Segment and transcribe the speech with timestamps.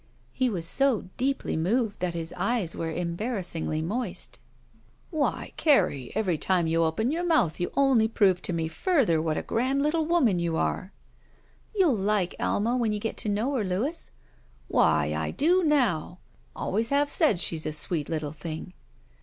[0.31, 4.39] He was so deeply moved that his eyes were embarrassingly moist.
[5.11, 9.37] *'Why, Carrie, every time you open your mouth you only prove to me further what
[9.37, 10.91] a grand little woman you are!"
[11.47, 14.09] *' You'll like Alma, when you get to know her, Louis."
[14.67, 16.17] Why, I do now!
[16.55, 18.73] Always have said she's a sweet little thing."